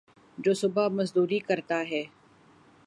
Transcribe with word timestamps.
جو 0.37 0.53
صبح 0.53 0.87
مزدوری 0.87 1.39
کرتا 1.39 1.79
ہے 1.89 2.03